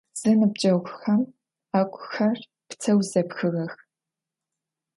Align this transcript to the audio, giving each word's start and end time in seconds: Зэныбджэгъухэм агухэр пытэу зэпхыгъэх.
Зэныбджэгъухэм 0.19 1.21
агухэр 1.79 2.37
пытэу 2.67 2.99
зэпхыгъэх. 3.09 3.73